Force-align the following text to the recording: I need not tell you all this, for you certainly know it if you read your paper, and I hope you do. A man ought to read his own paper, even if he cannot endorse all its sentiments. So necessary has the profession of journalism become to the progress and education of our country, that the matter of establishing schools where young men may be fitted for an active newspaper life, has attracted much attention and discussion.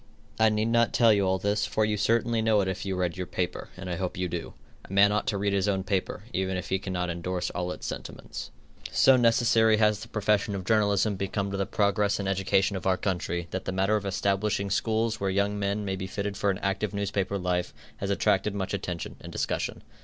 I 0.39 0.49
need 0.49 0.69
not 0.69 0.93
tell 0.93 1.13
you 1.13 1.27
all 1.27 1.37
this, 1.37 1.67
for 1.67 1.85
you 1.85 1.95
certainly 1.95 2.41
know 2.41 2.59
it 2.61 2.67
if 2.67 2.87
you 2.87 2.95
read 2.95 3.17
your 3.17 3.27
paper, 3.27 3.69
and 3.77 3.87
I 3.87 3.97
hope 3.97 4.17
you 4.17 4.27
do. 4.27 4.55
A 4.83 4.91
man 4.91 5.11
ought 5.11 5.27
to 5.27 5.37
read 5.37 5.53
his 5.53 5.67
own 5.67 5.83
paper, 5.83 6.23
even 6.33 6.57
if 6.57 6.69
he 6.69 6.79
cannot 6.79 7.11
endorse 7.11 7.51
all 7.51 7.71
its 7.71 7.85
sentiments. 7.85 8.49
So 8.91 9.15
necessary 9.15 9.77
has 9.77 9.99
the 9.99 10.07
profession 10.07 10.55
of 10.55 10.65
journalism 10.65 11.17
become 11.17 11.51
to 11.51 11.57
the 11.57 11.67
progress 11.67 12.19
and 12.19 12.27
education 12.27 12.75
of 12.75 12.87
our 12.87 12.97
country, 12.97 13.47
that 13.51 13.65
the 13.65 13.71
matter 13.71 13.95
of 13.95 14.07
establishing 14.07 14.71
schools 14.71 15.19
where 15.19 15.29
young 15.29 15.59
men 15.59 15.85
may 15.85 15.95
be 15.95 16.07
fitted 16.07 16.35
for 16.35 16.49
an 16.49 16.57
active 16.63 16.95
newspaper 16.95 17.37
life, 17.37 17.71
has 17.97 18.09
attracted 18.09 18.55
much 18.55 18.73
attention 18.73 19.17
and 19.21 19.31
discussion. 19.31 19.83